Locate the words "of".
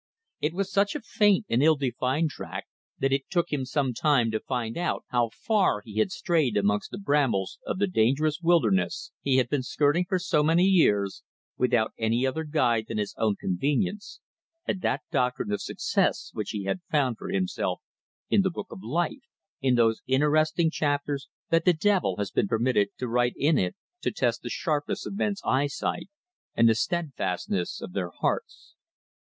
7.67-7.77, 15.51-15.61, 18.71-18.81, 25.05-25.15, 27.81-27.93